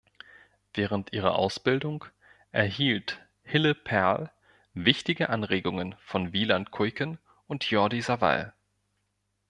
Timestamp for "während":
0.73-1.13